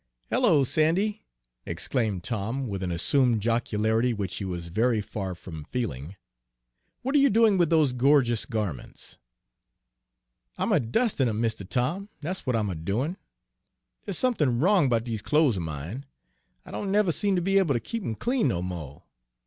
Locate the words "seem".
17.11-17.35